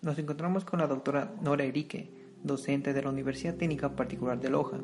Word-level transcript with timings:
Nos 0.00 0.16
encontramos 0.18 0.64
con 0.64 0.78
la 0.78 0.86
doctora 0.86 1.34
Nora 1.42 1.64
Erique, 1.64 2.08
docente 2.44 2.92
de 2.92 3.02
la 3.02 3.10
Universidad 3.10 3.56
Técnica 3.56 3.96
Particular 3.96 4.38
de 4.38 4.48
Loja. 4.48 4.78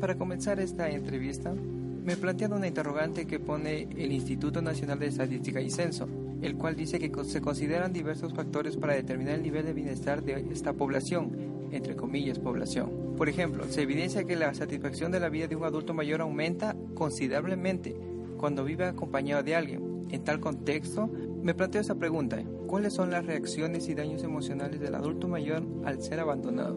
Para 0.00 0.16
comenzar 0.16 0.58
esta 0.58 0.88
entrevista, 0.88 1.52
me 1.52 2.16
plantean 2.16 2.54
una 2.54 2.66
interrogante 2.66 3.26
que 3.26 3.38
pone 3.38 3.82
el 3.82 4.10
Instituto 4.10 4.62
Nacional 4.62 4.98
de 4.98 5.08
Estadística 5.08 5.60
y 5.60 5.70
Censo, 5.70 6.08
el 6.40 6.56
cual 6.56 6.76
dice 6.76 6.98
que 6.98 7.12
se 7.24 7.42
consideran 7.42 7.92
diversos 7.92 8.32
factores 8.32 8.78
para 8.78 8.94
determinar 8.94 9.34
el 9.34 9.42
nivel 9.42 9.66
de 9.66 9.74
bienestar 9.74 10.22
de 10.22 10.46
esta 10.50 10.72
población, 10.72 11.68
entre 11.70 11.94
comillas 11.94 12.38
población. 12.38 13.14
Por 13.18 13.28
ejemplo, 13.28 13.64
se 13.68 13.82
evidencia 13.82 14.24
que 14.24 14.34
la 14.34 14.54
satisfacción 14.54 15.12
de 15.12 15.20
la 15.20 15.28
vida 15.28 15.46
de 15.46 15.56
un 15.56 15.64
adulto 15.64 15.92
mayor 15.92 16.22
aumenta 16.22 16.74
considerablemente 16.94 17.94
cuando 18.38 18.64
vive 18.64 18.86
acompañado 18.86 19.42
de 19.42 19.56
alguien. 19.56 20.06
En 20.08 20.24
tal 20.24 20.40
contexto, 20.40 21.10
me 21.42 21.54
planteo 21.54 21.82
esa 21.82 21.96
pregunta. 21.96 22.42
¿Cuáles 22.66 22.94
son 22.94 23.10
las 23.10 23.24
reacciones 23.24 23.88
y 23.88 23.94
daños 23.94 24.22
emocionales 24.22 24.80
del 24.80 24.94
adulto 24.94 25.28
mayor 25.28 25.62
al 25.84 26.02
ser 26.02 26.20
abandonado? 26.20 26.74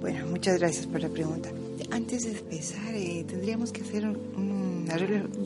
Bueno, 0.00 0.26
muchas 0.26 0.58
gracias 0.58 0.86
por 0.86 1.00
la 1.00 1.08
pregunta. 1.08 1.50
Antes 1.90 2.24
de 2.24 2.38
empezar, 2.38 2.94
eh, 2.94 3.24
tendríamos 3.26 3.72
que 3.72 3.80
hacer 3.80 4.06
una 4.06 4.96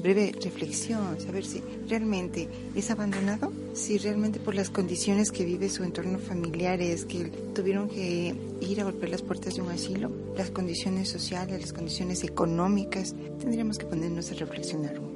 breve 0.03 0.33
reflexión, 0.43 1.21
saber 1.21 1.45
si 1.45 1.63
realmente 1.89 2.49
es 2.75 2.91
abandonado, 2.91 3.53
si 3.75 3.99
realmente 3.99 4.41
por 4.41 4.57
las 4.57 4.69
condiciones 4.69 5.31
que 5.31 5.45
vive 5.45 5.69
su 5.69 5.85
entorno 5.85 6.19
familiar 6.19 6.81
es 6.81 7.05
que 7.05 7.27
tuvieron 7.55 7.89
que 7.89 8.35
ir 8.61 8.81
a 8.81 8.85
golpear 8.85 9.11
las 9.11 9.23
puertas 9.23 9.55
de 9.55 9.63
un 9.63 9.71
asilo, 9.71 10.11
las 10.37 10.51
condiciones 10.51 11.09
sociales, 11.09 11.61
las 11.61 11.73
condiciones 11.73 12.25
económicas, 12.25 13.15
tendríamos 13.39 13.79
que 13.79 13.87
ponernos 13.87 14.33
a 14.33 14.35
reflexionar 14.35 15.08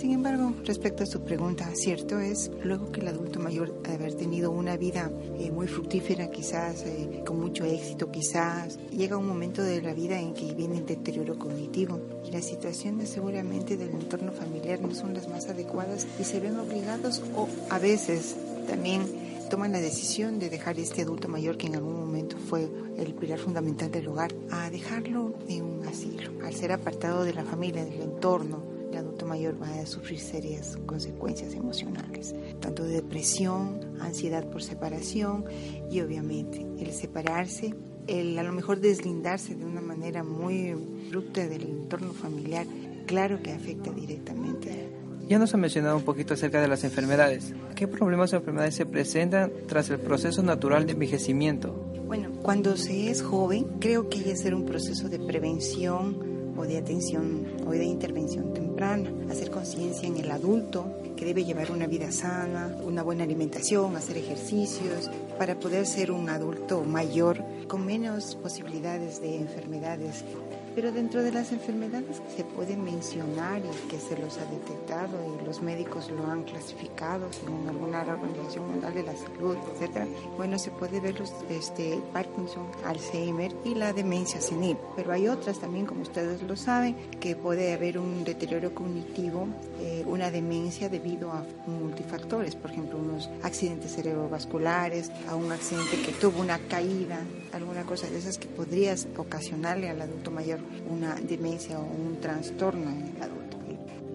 sin 0.00 0.12
embargo, 0.12 0.54
respecto 0.64 1.02
a 1.02 1.06
su 1.06 1.20
pregunta, 1.20 1.68
cierto 1.74 2.18
es, 2.20 2.50
luego 2.64 2.90
que 2.90 3.00
el 3.00 3.08
adulto 3.08 3.38
mayor 3.38 3.82
de 3.82 3.92
haber 3.92 4.14
tenido 4.14 4.50
una 4.50 4.78
vida 4.78 5.10
eh, 5.38 5.50
muy 5.50 5.66
fructífera, 5.66 6.30
quizás 6.30 6.84
eh, 6.86 7.22
con 7.26 7.38
mucho 7.38 7.66
éxito, 7.66 8.10
quizás 8.10 8.78
llega 8.90 9.18
un 9.18 9.26
momento 9.26 9.62
de 9.62 9.82
la 9.82 9.92
vida 9.92 10.18
en 10.18 10.32
que 10.32 10.54
viene 10.54 10.78
el 10.78 10.86
deterioro 10.86 11.38
cognitivo 11.38 12.00
y 12.26 12.30
las 12.30 12.46
situaciones 12.46 13.10
seguramente 13.10 13.76
del 13.76 13.90
entorno 13.90 14.32
familiar 14.32 14.80
no 14.80 14.94
son 14.94 15.12
las 15.12 15.28
más 15.28 15.50
adecuadas 15.50 16.06
y 16.18 16.24
se 16.24 16.40
ven 16.40 16.58
obligados 16.58 17.22
o 17.36 17.46
a 17.68 17.78
veces 17.78 18.36
también 18.66 19.02
toman 19.50 19.72
la 19.72 19.80
decisión 19.80 20.38
de 20.38 20.48
dejar 20.48 20.78
este 20.78 21.02
adulto 21.02 21.28
mayor 21.28 21.58
que 21.58 21.66
en 21.66 21.74
algún 21.74 22.00
momento 22.00 22.38
fue 22.38 22.70
el 22.96 23.12
pilar 23.12 23.38
fundamental 23.38 23.90
del 23.90 24.08
hogar 24.08 24.32
a 24.50 24.70
dejarlo 24.70 25.34
en 25.46 25.62
un 25.62 25.86
asilo, 25.86 26.32
al 26.42 26.54
ser 26.54 26.72
apartado 26.72 27.22
de 27.24 27.34
la 27.34 27.44
familia, 27.44 27.84
del 27.84 28.00
entorno, 28.00 28.79
el 28.90 28.98
adulto 28.98 29.26
mayor 29.26 29.60
va 29.60 29.68
a 29.68 29.86
sufrir 29.86 30.18
serias 30.18 30.76
consecuencias 30.86 31.54
emocionales, 31.54 32.34
tanto 32.60 32.82
de 32.82 32.94
depresión, 32.94 33.80
ansiedad 34.00 34.44
por 34.50 34.62
separación 34.62 35.44
y 35.90 36.00
obviamente 36.00 36.66
el 36.78 36.92
separarse, 36.92 37.74
el 38.06 38.38
a 38.38 38.42
lo 38.42 38.52
mejor 38.52 38.80
deslindarse 38.80 39.54
de 39.54 39.64
una 39.64 39.80
manera 39.80 40.24
muy 40.24 40.70
abrupta 40.70 41.46
del 41.46 41.62
entorno 41.62 42.12
familiar, 42.12 42.66
claro 43.06 43.42
que 43.42 43.52
afecta 43.52 43.90
directamente 43.90 44.90
ya 45.30 45.38
nos 45.38 45.54
ha 45.54 45.58
mencionado 45.58 45.96
un 45.96 46.02
poquito 46.02 46.34
acerca 46.34 46.60
de 46.60 46.66
las 46.66 46.82
enfermedades. 46.82 47.54
¿Qué 47.76 47.86
problemas 47.86 48.32
o 48.32 48.36
enfermedades 48.36 48.74
se 48.74 48.84
presentan 48.84 49.52
tras 49.68 49.88
el 49.90 50.00
proceso 50.00 50.42
natural 50.42 50.86
de 50.86 50.94
envejecimiento? 50.94 51.72
Bueno, 52.04 52.30
cuando 52.42 52.76
se 52.76 53.12
es 53.12 53.22
joven, 53.22 53.64
creo 53.78 54.08
que 54.08 54.18
hay 54.18 54.24
que 54.24 54.32
hacer 54.32 54.56
un 54.56 54.66
proceso 54.66 55.08
de 55.08 55.20
prevención 55.20 56.16
o 56.56 56.64
de 56.64 56.78
atención 56.78 57.46
o 57.64 57.70
de 57.70 57.84
intervención 57.84 58.52
temprana, 58.52 58.69
hacer 58.82 59.50
conciencia 59.50 60.08
en 60.08 60.16
el 60.16 60.30
adulto 60.30 60.86
que 61.16 61.26
debe 61.26 61.44
llevar 61.44 61.70
una 61.70 61.86
vida 61.86 62.10
sana, 62.10 62.74
una 62.82 63.02
buena 63.02 63.24
alimentación, 63.24 63.94
hacer 63.94 64.16
ejercicios, 64.16 65.10
para 65.38 65.54
poder 65.58 65.86
ser 65.86 66.10
un 66.10 66.30
adulto 66.30 66.82
mayor 66.84 67.44
con 67.68 67.84
menos 67.84 68.36
posibilidades 68.36 69.20
de 69.20 69.36
enfermedades 69.36 70.24
pero 70.74 70.92
dentro 70.92 71.22
de 71.22 71.32
las 71.32 71.52
enfermedades 71.52 72.20
que 72.20 72.36
se 72.36 72.44
pueden 72.44 72.84
mencionar 72.84 73.60
y 73.60 73.88
que 73.88 73.98
se 73.98 74.16
los 74.18 74.38
ha 74.38 74.44
detectado 74.46 75.18
y 75.40 75.44
los 75.44 75.62
médicos 75.62 76.10
lo 76.10 76.26
han 76.26 76.44
clasificado 76.44 77.32
según 77.32 77.68
alguna 77.68 78.02
organización 78.02 78.70
mundial 78.70 78.94
de 78.94 79.02
la 79.02 79.16
salud, 79.16 79.56
etcétera, 79.74 80.06
bueno, 80.36 80.58
se 80.58 80.70
puede 80.70 81.00
ver 81.00 81.18
los 81.18 81.32
este, 81.48 82.00
Parkinson, 82.12 82.66
Alzheimer 82.84 83.52
y 83.64 83.74
la 83.74 83.92
demencia 83.92 84.40
senil. 84.40 84.76
Pero 84.96 85.12
hay 85.12 85.28
otras 85.28 85.58
también, 85.58 85.86
como 85.86 86.02
ustedes 86.02 86.42
lo 86.42 86.56
saben, 86.56 86.96
que 87.20 87.36
puede 87.36 87.72
haber 87.72 87.98
un 87.98 88.24
deterioro 88.24 88.74
cognitivo, 88.74 89.48
eh, 89.80 90.04
una 90.06 90.30
demencia 90.30 90.88
debido 90.88 91.32
a 91.32 91.44
multifactores, 91.66 92.54
por 92.56 92.70
ejemplo, 92.70 92.98
unos 92.98 93.28
accidentes 93.42 93.94
cerebrovasculares, 93.94 95.10
a 95.28 95.34
un 95.34 95.52
accidente 95.52 96.00
que 96.02 96.12
tuvo 96.12 96.40
una 96.40 96.58
caída, 96.58 97.18
alguna 97.52 97.84
cosa 97.84 98.08
de 98.08 98.18
esas 98.18 98.38
que 98.38 98.46
podrías 98.46 99.08
ocasionarle 99.16 99.88
al 99.88 100.00
adulto 100.00 100.30
mayor 100.30 100.59
una 100.90 101.14
demencia 101.14 101.78
o 101.78 101.82
un 101.82 102.18
trastorno 102.20 102.90
en 102.90 103.16
el 103.16 103.22
adulto. 103.22 103.50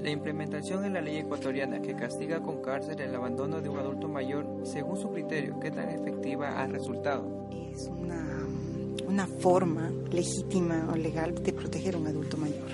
La 0.05 0.11
implementación 0.11 0.83
de 0.83 0.91
la 0.91 1.01
ley 1.01 1.17
ecuatoriana 1.17 1.81
que 1.81 1.95
castiga 1.95 2.39
con 2.39 2.61
cárcel 2.61 3.01
el 3.01 3.15
abandono 3.15 3.59
de 3.59 3.69
un 3.69 3.79
adulto 3.79 4.07
mayor, 4.07 4.45
según 4.63 4.97
su 4.97 5.11
criterio, 5.11 5.59
¿qué 5.59 5.71
tan 5.71 5.89
efectiva 5.89 6.61
ha 6.61 6.67
resultado? 6.67 7.49
Es 7.73 7.87
una, 7.87 8.23
una 9.07 9.25
forma 9.25 9.91
legítima 10.11 10.87
o 10.93 10.95
legal 10.95 11.33
de 11.43 11.51
proteger 11.53 11.95
a 11.95 11.97
un 11.97 12.05
adulto 12.05 12.37
mayor, 12.37 12.67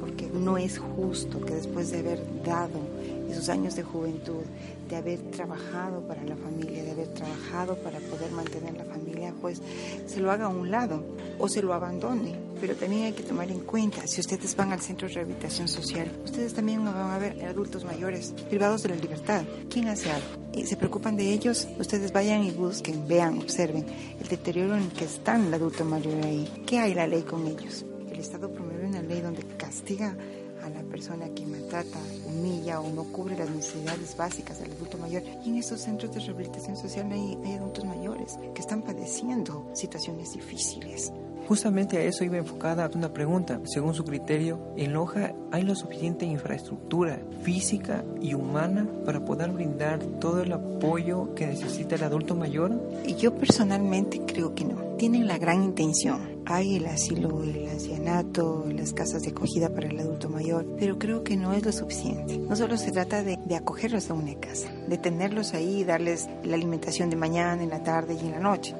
porque 0.00 0.28
no 0.32 0.56
es 0.56 0.78
justo 0.78 1.44
que 1.44 1.56
después 1.56 1.90
de 1.90 1.98
haber 1.98 2.20
dado 2.42 2.80
esos 3.28 3.50
años 3.50 3.76
de 3.76 3.82
juventud, 3.82 4.44
de 4.88 4.96
haber 4.96 5.18
trabajado 5.30 6.00
para 6.08 6.24
la 6.24 6.36
familia, 6.36 6.84
de 6.84 6.92
haber 6.92 7.08
trabajado 7.08 7.76
para 7.82 7.98
poder 7.98 8.30
mantener 8.30 8.78
la 8.78 8.84
familia, 8.84 9.34
pues 9.42 9.60
se 10.06 10.20
lo 10.20 10.30
haga 10.30 10.46
a 10.46 10.48
un 10.48 10.70
lado 10.70 11.02
o 11.38 11.48
se 11.48 11.60
lo 11.60 11.74
abandone 11.74 12.47
pero 12.60 12.74
también 12.74 13.04
hay 13.04 13.12
que 13.12 13.22
tomar 13.22 13.50
en 13.50 13.60
cuenta, 13.60 14.06
si 14.06 14.20
ustedes 14.20 14.54
van 14.56 14.72
al 14.72 14.80
centro 14.80 15.08
de 15.08 15.14
rehabilitación 15.14 15.68
social, 15.68 16.10
ustedes 16.24 16.54
también 16.54 16.84
van 16.84 16.96
a 16.96 17.18
ver 17.18 17.44
adultos 17.44 17.84
mayores 17.84 18.34
privados 18.48 18.82
de 18.82 18.90
la 18.90 18.96
libertad. 18.96 19.44
¿Quién 19.70 19.88
hace 19.88 20.10
algo? 20.10 20.26
¿Se 20.64 20.76
preocupan 20.76 21.16
de 21.16 21.32
ellos? 21.32 21.68
Ustedes 21.78 22.12
vayan 22.12 22.44
y 22.44 22.50
busquen, 22.50 23.06
vean, 23.06 23.38
observen 23.38 23.86
el 24.20 24.28
deterioro 24.28 24.76
en 24.76 24.84
el 24.84 24.92
que 24.92 25.04
está 25.04 25.36
el 25.36 25.52
adulto 25.52 25.84
mayor 25.84 26.24
ahí. 26.24 26.64
¿Qué 26.66 26.78
hay 26.78 26.94
la 26.94 27.06
ley 27.06 27.22
con 27.22 27.46
ellos? 27.46 27.84
El 28.10 28.18
Estado 28.18 28.50
promueve 28.50 28.86
una 28.86 29.02
ley 29.02 29.20
donde 29.20 29.42
castiga 29.56 30.16
a 30.62 30.68
la 30.70 30.82
persona 30.82 31.28
que 31.30 31.46
maltrata, 31.46 31.98
humilla 32.26 32.80
o 32.80 32.90
no 32.90 33.04
cubre 33.04 33.36
las 33.36 33.50
necesidades 33.50 34.16
básicas 34.16 34.58
del 34.58 34.72
adulto 34.72 34.98
mayor. 34.98 35.22
Y 35.44 35.50
en 35.50 35.56
esos 35.56 35.80
centros 35.80 36.12
de 36.12 36.20
rehabilitación 36.20 36.76
social 36.76 37.10
hay, 37.12 37.38
hay 37.44 37.52
adultos 37.54 37.84
mayores 37.84 38.38
que 38.54 38.60
están 38.60 38.82
padeciendo 38.82 39.70
situaciones 39.74 40.32
difíciles. 40.32 41.12
Justamente 41.48 41.96
a 41.96 42.02
eso 42.02 42.24
iba 42.24 42.36
enfocada 42.36 42.90
una 42.94 43.14
pregunta. 43.14 43.58
Según 43.64 43.94
su 43.94 44.04
criterio, 44.04 44.58
¿en 44.76 44.92
Loja 44.92 45.32
hay 45.50 45.62
la 45.62 45.74
suficiente 45.74 46.26
infraestructura 46.26 47.20
física 47.42 48.04
y 48.20 48.34
humana 48.34 48.86
para 49.06 49.24
poder 49.24 49.52
brindar 49.52 49.98
todo 50.20 50.42
el 50.42 50.52
apoyo 50.52 51.34
que 51.34 51.46
necesita 51.46 51.94
el 51.94 52.02
adulto 52.02 52.34
mayor? 52.34 52.78
Yo 53.18 53.34
personalmente 53.34 54.20
creo 54.26 54.54
que 54.54 54.66
no. 54.66 54.96
Tienen 54.98 55.26
la 55.26 55.38
gran 55.38 55.62
intención. 55.62 56.42
Hay 56.44 56.76
el 56.76 56.86
asilo, 56.86 57.42
el 57.42 57.66
ancianato, 57.66 58.66
las 58.70 58.92
casas 58.92 59.22
de 59.22 59.30
acogida 59.30 59.70
para 59.70 59.88
el 59.88 59.98
adulto 59.98 60.28
mayor, 60.28 60.66
pero 60.78 60.98
creo 60.98 61.24
que 61.24 61.38
no 61.38 61.54
es 61.54 61.64
lo 61.64 61.72
suficiente. 61.72 62.36
No 62.36 62.56
solo 62.56 62.76
se 62.76 62.92
trata 62.92 63.22
de, 63.22 63.38
acogerlos 63.56 64.10
a 64.10 64.14
una 64.14 64.34
casa, 64.34 64.70
de 64.86 64.98
tenerlos 64.98 65.54
ahí 65.54 65.80
y 65.80 65.84
darles 65.84 66.28
la 66.44 66.56
alimentación 66.56 67.08
de 67.08 67.16
mañana, 67.16 67.62
en 67.62 67.70
la 67.70 67.82
tarde 67.82 68.18
y 68.20 68.26
en 68.26 68.32
la 68.32 68.40
noche 68.40 68.74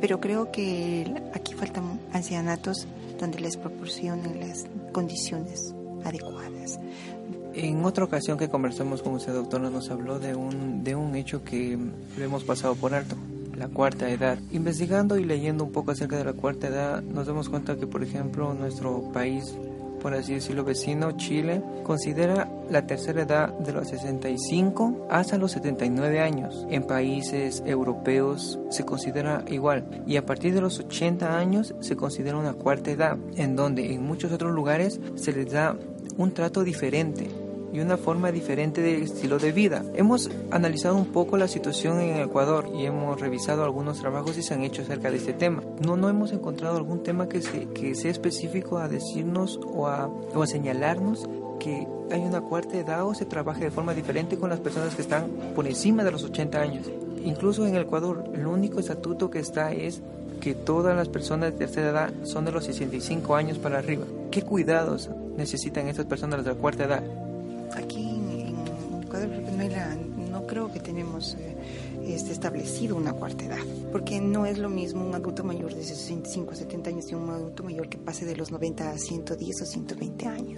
pero 0.00 0.20
creo 0.20 0.50
que 0.52 1.22
aquí 1.34 1.54
faltan 1.54 2.00
ancianatos 2.12 2.86
donde 3.18 3.40
les 3.40 3.56
proporcionen 3.56 4.40
las 4.40 4.66
condiciones 4.92 5.74
adecuadas. 6.04 6.78
En 7.54 7.84
otra 7.84 8.04
ocasión 8.04 8.36
que 8.36 8.50
conversamos 8.50 9.02
con 9.02 9.14
usted, 9.14 9.32
doctora, 9.32 9.70
nos 9.70 9.90
habló 9.90 10.18
de 10.18 10.34
un, 10.34 10.84
de 10.84 10.94
un 10.94 11.16
hecho 11.16 11.42
que 11.42 11.78
lo 12.18 12.24
hemos 12.24 12.44
pasado 12.44 12.74
por 12.74 12.92
alto, 12.92 13.16
la 13.56 13.68
cuarta 13.68 14.10
edad. 14.10 14.38
Investigando 14.52 15.18
y 15.18 15.24
leyendo 15.24 15.64
un 15.64 15.72
poco 15.72 15.92
acerca 15.92 16.18
de 16.18 16.24
la 16.24 16.34
cuarta 16.34 16.68
edad, 16.68 17.02
nos 17.02 17.26
damos 17.26 17.48
cuenta 17.48 17.76
que, 17.76 17.86
por 17.86 18.02
ejemplo, 18.02 18.52
nuestro 18.52 19.10
país 19.10 19.56
por 20.00 20.14
así 20.14 20.34
decirlo, 20.34 20.64
vecino, 20.64 21.12
Chile, 21.12 21.62
considera 21.82 22.48
la 22.70 22.86
tercera 22.86 23.22
edad 23.22 23.52
de 23.58 23.72
los 23.72 23.88
65 23.88 25.06
hasta 25.10 25.38
los 25.38 25.52
79 25.52 26.20
años. 26.20 26.66
En 26.70 26.84
países 26.84 27.62
europeos 27.66 28.58
se 28.70 28.84
considera 28.84 29.44
igual 29.48 30.02
y 30.06 30.16
a 30.16 30.26
partir 30.26 30.54
de 30.54 30.60
los 30.60 30.78
80 30.78 31.38
años 31.38 31.74
se 31.80 31.96
considera 31.96 32.36
una 32.36 32.54
cuarta 32.54 32.90
edad, 32.90 33.16
en 33.36 33.56
donde 33.56 33.92
en 33.92 34.02
muchos 34.02 34.32
otros 34.32 34.52
lugares 34.52 35.00
se 35.14 35.32
les 35.32 35.50
da 35.50 35.76
un 36.16 36.32
trato 36.32 36.64
diferente 36.64 37.45
y 37.72 37.80
una 37.80 37.96
forma 37.96 38.32
diferente 38.32 38.80
de 38.80 39.02
estilo 39.02 39.38
de 39.38 39.52
vida. 39.52 39.84
Hemos 39.94 40.30
analizado 40.50 40.96
un 40.96 41.06
poco 41.06 41.36
la 41.36 41.48
situación 41.48 42.00
en 42.00 42.18
Ecuador 42.18 42.70
y 42.74 42.86
hemos 42.86 43.20
revisado 43.20 43.64
algunos 43.64 43.98
trabajos 43.98 44.32
que 44.32 44.42
se 44.42 44.54
han 44.54 44.62
hecho 44.62 44.82
acerca 44.82 45.10
de 45.10 45.16
este 45.16 45.32
tema. 45.32 45.62
No, 45.84 45.96
no 45.96 46.08
hemos 46.08 46.32
encontrado 46.32 46.76
algún 46.76 47.02
tema 47.02 47.28
que, 47.28 47.40
que 47.74 47.94
sea 47.94 48.10
específico 48.10 48.78
a 48.78 48.88
decirnos 48.88 49.60
o 49.64 49.86
a, 49.86 50.06
o 50.06 50.42
a 50.42 50.46
señalarnos 50.46 51.28
que 51.58 51.86
hay 52.10 52.20
una 52.20 52.40
cuarta 52.40 52.76
edad 52.76 53.06
o 53.06 53.14
se 53.14 53.24
trabaje 53.24 53.64
de 53.64 53.70
forma 53.70 53.94
diferente 53.94 54.38
con 54.38 54.50
las 54.50 54.60
personas 54.60 54.94
que 54.94 55.02
están 55.02 55.28
por 55.54 55.66
encima 55.66 56.04
de 56.04 56.12
los 56.12 56.22
80 56.22 56.60
años. 56.60 56.90
incluso 57.24 57.66
en 57.66 57.74
Ecuador, 57.74 58.30
el 58.34 58.46
único 58.46 58.78
estatuto 58.78 59.30
que 59.30 59.40
está 59.40 59.72
es 59.72 60.00
que 60.40 60.54
todas 60.54 60.96
las 60.96 61.08
personas 61.08 61.52
de 61.52 61.58
tercera 61.58 61.90
edad 61.90 62.12
son 62.22 62.44
de 62.44 62.52
los 62.52 62.64
65 62.66 63.34
años 63.34 63.58
para 63.58 63.78
arriba. 63.78 64.04
¿Qué 64.30 64.42
cuidados 64.42 65.10
necesitan 65.36 65.88
estas 65.88 66.06
personas 66.06 66.44
de 66.44 66.52
la 66.52 66.56
cuarta 66.56 66.84
edad? 66.84 67.02
Aquí 67.74 68.00
en, 68.00 68.56
Ecuador 69.02 69.28
no, 70.30 70.46
creo 70.46 70.72
que 70.72 70.80
tenemos 70.80 71.34
eh, 71.34 71.56
este, 72.06 72.32
establecido 72.32 72.96
una 72.96 73.12
cuarta 73.12 73.44
edad, 73.44 73.64
porque 73.92 74.20
no 74.20 74.46
es 74.46 74.58
lo 74.58 74.68
mismo 74.68 75.06
un 75.06 75.14
adulto 75.14 75.44
mayor 75.44 75.74
de 75.74 75.84
65 75.84 76.52
a 76.52 76.54
70 76.56 76.90
años 76.90 77.10
y 77.10 77.14
un 77.14 77.30
adulto 77.30 77.62
mayor 77.62 77.88
que 77.88 77.98
pase 77.98 78.24
de 78.24 78.36
los 78.36 78.50
90 78.50 78.90
a 78.90 78.98
110 78.98 79.62
o 79.62 79.64
120 79.64 80.26
años. 80.26 80.55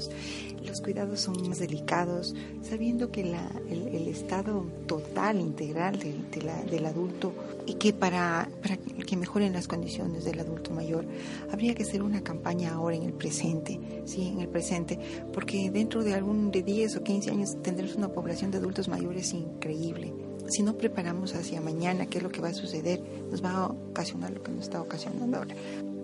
Cuidados 0.88 1.20
son 1.20 1.46
más 1.46 1.58
delicados, 1.58 2.35
sabiendo 2.62 3.11
que 3.11 3.23
la, 3.23 3.46
el, 3.69 4.08
estado 4.08 4.64
total, 4.87 5.38
integral 5.38 5.99
del 5.99 6.87
adulto 6.87 7.35
y 7.67 7.75
que 7.75 7.93
para, 7.93 8.49
para 8.62 8.79
que 8.79 9.17
mejoren 9.19 9.52
las 9.52 9.69
condiciones 9.69 10.25
del 10.25 10.40
adulto 10.40 10.70
mayor 10.70 11.05
habría 11.52 11.75
que 11.75 11.82
hacer 11.82 12.00
una 12.00 12.23
campaña 12.23 12.73
ahora 12.73 12.96
en 12.96 13.02
el 13.02 13.12
presente, 13.12 13.79
sí, 14.06 14.29
en 14.29 14.40
el 14.40 14.49
presente, 14.49 14.99
porque 15.35 15.70
dentro 15.70 16.02
de 16.02 16.14
algún 16.14 16.50
de 16.50 16.62
10 16.62 16.96
o 16.96 17.05
15 17.05 17.32
años 17.32 17.58
tendremos 17.61 17.94
una 17.94 18.08
población 18.08 18.50
de 18.50 18.56
adultos 18.56 18.88
mayores 18.88 19.34
increíble 19.34 20.14
si 20.49 20.62
no 20.62 20.79
preparamos 20.79 21.34
hacia 21.34 21.61
mañana 21.61 22.06
qué 22.06 22.17
es 22.17 22.25
lo 22.25 22.31
que 22.31 22.41
va 22.41 22.49
a 22.49 22.55
suceder, 22.55 23.02
nos 23.31 23.44
va 23.44 23.50
a 23.50 23.67
ocasionar 23.67 24.31
lo 24.31 24.43
que 24.43 24.52
nos 24.52 24.62
está 24.62 24.81
ocasionando 24.81 25.37
ahora. 25.37 25.55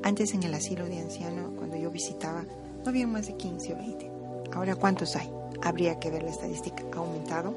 Antes 0.02 0.34
en 0.34 0.42
el 0.42 0.52
asilo 0.52 0.84
de 0.84 0.98
ancianos, 0.98 1.52
cuando 1.56 1.78
yo 1.78 1.90
visitaba, 1.90 2.44
no 2.84 2.90
había 2.90 3.06
más 3.06 3.26
de 3.26 3.38
15 3.38 3.72
o 3.72 3.76
20. 3.78 4.13
Ahora, 4.54 4.76
¿cuántos 4.76 5.16
hay? 5.16 5.30
Habría 5.62 5.98
que 5.98 6.10
ver 6.10 6.22
la 6.22 6.30
estadística. 6.30 6.84
¿Ha 6.92 6.98
aumentado? 6.98 7.54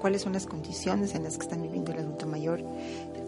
¿Cuáles 0.00 0.22
son 0.22 0.32
las 0.32 0.46
condiciones 0.46 1.14
en 1.14 1.24
las 1.24 1.36
que 1.36 1.44
está 1.44 1.56
viviendo 1.56 1.92
el 1.92 1.98
adulto 1.98 2.26
mayor? 2.26 2.62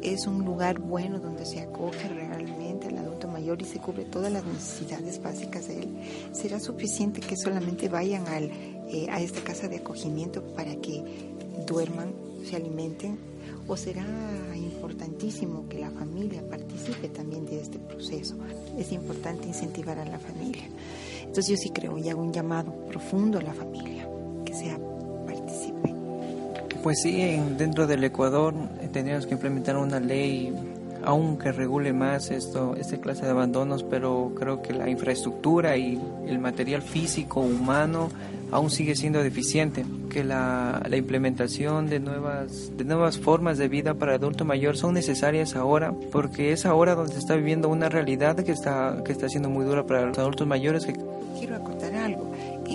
¿Es 0.02 0.26
un 0.26 0.44
lugar 0.44 0.78
bueno 0.78 1.18
donde 1.18 1.44
se 1.44 1.60
acoge 1.60 2.08
realmente 2.08 2.88
al 2.88 2.98
adulto 2.98 3.28
mayor 3.28 3.60
y 3.60 3.64
se 3.64 3.78
cubre 3.78 4.04
todas 4.04 4.32
las 4.32 4.44
necesidades 4.44 5.22
básicas 5.22 5.68
de 5.68 5.82
él? 5.82 5.98
¿Será 6.32 6.60
suficiente 6.60 7.20
que 7.20 7.36
solamente 7.36 7.88
vayan 7.88 8.26
al, 8.28 8.44
eh, 8.44 9.06
a 9.10 9.20
esta 9.20 9.42
casa 9.42 9.68
de 9.68 9.76
acogimiento 9.76 10.42
para 10.54 10.74
que 10.76 11.04
duerman 11.66 12.12
se 12.48 12.56
alimenten 12.56 13.18
o 13.66 13.76
será 13.76 14.04
importantísimo 14.54 15.68
que 15.68 15.78
la 15.78 15.90
familia 15.90 16.42
participe 16.48 17.08
también 17.08 17.44
de 17.46 17.60
este 17.60 17.78
proceso. 17.78 18.36
Es 18.78 18.92
importante 18.92 19.46
incentivar 19.46 19.98
a 19.98 20.04
la 20.04 20.18
familia. 20.18 20.64
Entonces 21.20 21.48
yo 21.48 21.56
sí 21.56 21.70
creo 21.70 21.98
y 21.98 22.08
hago 22.08 22.22
un 22.22 22.32
llamado 22.32 22.72
profundo 22.86 23.38
a 23.38 23.42
la 23.42 23.52
familia, 23.52 24.08
que 24.44 24.54
sea 24.54 24.78
participe. 25.26 25.94
Pues 26.82 27.02
sí, 27.02 27.38
dentro 27.56 27.86
del 27.86 28.04
Ecuador 28.04 28.54
eh, 28.80 28.88
tendríamos 28.90 29.26
que 29.26 29.34
implementar 29.34 29.76
una 29.76 30.00
ley 30.00 30.54
aún 31.04 31.38
que 31.38 31.52
regule 31.52 31.92
más 31.92 32.30
esto, 32.30 32.76
esta 32.76 32.98
clase 32.98 33.24
de 33.24 33.30
abandonos, 33.30 33.82
pero 33.82 34.32
creo 34.34 34.62
que 34.62 34.72
la 34.72 34.88
infraestructura 34.88 35.76
y 35.76 36.00
el 36.26 36.38
material 36.38 36.82
físico 36.82 37.40
humano 37.40 38.08
aún 38.50 38.70
sigue 38.70 38.96
siendo 38.96 39.22
deficiente, 39.22 39.84
que 40.10 40.24
la, 40.24 40.80
implementación 40.92 41.88
de 41.88 42.00
nuevas, 42.00 42.76
de 42.76 42.84
nuevas 42.84 43.18
formas 43.18 43.58
de 43.58 43.68
vida 43.68 43.94
para 43.94 44.12
el 44.12 44.22
adulto 44.22 44.44
mayor 44.44 44.76
son 44.76 44.94
necesarias 44.94 45.54
ahora, 45.54 45.92
porque 46.10 46.52
es 46.52 46.66
ahora 46.66 46.94
donde 46.94 47.12
se 47.12 47.18
está 47.18 47.36
viviendo 47.36 47.68
una 47.68 47.88
realidad 47.88 48.36
que 48.36 48.52
está, 48.52 49.02
que 49.04 49.12
está 49.12 49.28
siendo 49.28 49.48
muy 49.48 49.64
dura 49.64 49.86
para 49.86 50.06
los 50.06 50.18
adultos 50.18 50.46
mayores. 50.46 50.86
Quiero 51.38 51.56
acotar 51.56 51.94
algo, 51.94 52.32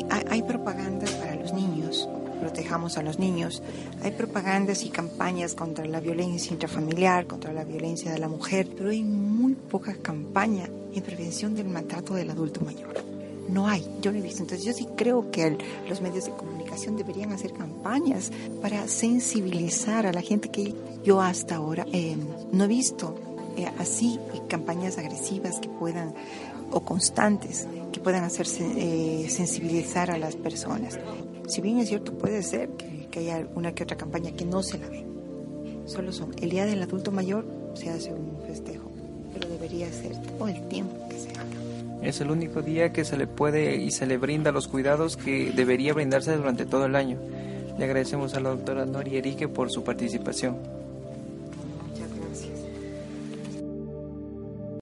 hay, 0.10 0.26
hay 0.30 0.42
propaganda 0.44 1.06
para 1.20 1.36
los 1.36 1.54
niños, 1.54 2.08
protejamos 2.40 2.98
a 2.98 3.04
los 3.04 3.20
niños, 3.20 3.62
hay 4.04 4.12
propagandas 4.12 4.84
y 4.84 4.90
campañas 4.90 5.54
contra 5.56 5.86
la 5.86 6.00
violencia 6.00 6.54
intrafamiliar, 6.54 7.26
contra 7.26 7.52
la 7.52 7.64
violencia 7.64 8.12
de 8.12 8.20
la 8.20 8.28
mujer, 8.28 8.68
pero 8.78 8.90
hay 8.90 9.04
muy 9.04 9.56
poca 9.56 9.96
campaña 10.02 10.70
en 10.94 11.04
prevención 11.04 11.56
del 11.56 11.68
maltrato 11.68 12.14
del 12.14 12.30
adulto 12.30 12.62
mayor 12.62 13.13
no 13.50 13.68
hay, 13.68 13.86
yo 14.02 14.12
no 14.12 14.20
he 14.20 14.22
visto. 14.22 14.42
Entonces 14.42 14.66
yo 14.66 14.74
sí 14.74 14.88
creo 14.96 15.32
que 15.32 15.58
los 15.88 16.02
medios 16.02 16.26
de 16.26 16.32
comunicación 16.32 16.98
deberían 16.98 17.32
hacer 17.32 17.54
campañas 17.54 18.32
para 18.62 18.88
sensibilizar 18.88 20.06
a 20.06 20.14
la 20.14 20.22
gente 20.22 20.50
que 20.50 20.74
yo 21.04 21.22
hasta 21.22 21.56
ahora 21.56 21.86
eh, 21.92 22.16
no 22.52 22.64
he 22.64 22.68
visto 22.68 23.16
eh, 23.58 23.70
así 23.78 24.20
campañas 24.48 24.98
agresivas 24.98 25.60
que 25.60 25.70
puedan 25.70 26.14
o 26.72 26.82
constantes 26.82 27.68
que 27.92 28.00
puedan 28.00 28.24
hacerse 28.24 28.66
eh, 28.78 29.30
sensibilizar 29.30 30.10
a 30.12 30.18
las 30.18 30.36
personas. 30.36 31.00
Si 31.48 31.62
bien 31.62 31.78
es 31.80 31.90
cierto, 31.90 32.18
puede 32.18 32.42
ser 32.42 32.70
que, 32.70 33.08
que 33.12 33.20
haya 33.20 33.48
una 33.56 33.74
que 33.74 33.84
otra 33.84 33.98
campaña 33.98 34.32
que 34.32 34.46
no 34.46 34.64
se 34.64 34.80
la 34.80 34.90
ve. 34.90 35.06
Solo 35.86 36.12
son 36.12 36.34
el 36.42 36.50
día 36.50 36.66
del 36.66 36.82
adulto 36.82 37.12
mayor 37.12 37.46
se 37.76 37.90
hace 37.90 38.14
un 38.14 38.38
festejo, 38.48 38.90
pero 39.34 39.50
debería 39.50 39.92
ser 39.92 40.20
todo 40.38 40.48
el 40.48 40.68
tiempo. 40.68 41.03
Es 42.04 42.20
el 42.20 42.32
único 42.32 42.62
día 42.62 42.92
que 42.92 43.06
se 43.06 43.16
le 43.16 43.28
puede 43.28 43.78
y 43.78 43.92
se 43.92 44.06
le 44.06 44.18
brinda 44.18 44.52
los 44.52 44.68
cuidados 44.68 45.16
que 45.16 45.52
debería 45.56 45.94
brindarse 45.94 46.36
durante 46.36 46.66
todo 46.66 46.86
el 46.86 46.98
año. 46.98 47.18
Le 47.78 47.86
agradecemos 47.86 48.36
a 48.36 48.42
la 48.42 48.50
doctora 48.50 48.86
Nori 48.86 49.16
Erique 49.16 49.48
por 49.48 49.72
su 49.72 49.86
participación. 49.86 50.83